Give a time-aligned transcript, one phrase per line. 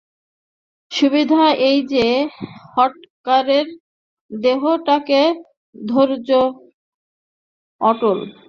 [0.91, 2.05] সুবিধা এই যে,
[2.77, 3.67] ইটকাঠের
[4.31, 5.21] দেহটাতে
[5.75, 6.29] ধৈর্য
[7.81, 8.19] অটল।